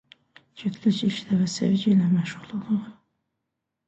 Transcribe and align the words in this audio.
Cütlük 0.59 1.01
ilk 1.07 1.19
dəfə 1.31 1.49
sevgi 1.55 1.85
ilə 1.93 2.07
məşğul 2.15 2.49
olur. 2.61 2.81